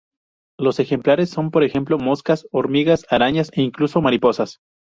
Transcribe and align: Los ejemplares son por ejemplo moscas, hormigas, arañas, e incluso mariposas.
Los 0.57 0.79
ejemplares 0.79 1.29
son 1.29 1.51
por 1.51 1.63
ejemplo 1.63 1.99
moscas, 1.99 2.47
hormigas, 2.51 3.05
arañas, 3.11 3.51
e 3.53 3.61
incluso 3.61 4.01
mariposas. 4.01 4.57